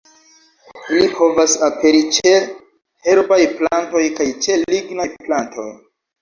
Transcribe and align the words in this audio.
Ili 0.93 1.09
povas 1.17 1.53
aperi 1.67 1.99
ĉe 2.19 2.31
herbaj 3.09 3.39
plantoj 3.61 4.03
kaj 4.21 4.27
ĉe 4.47 4.59
lignaj 4.63 5.07
plantoj. 5.29 5.69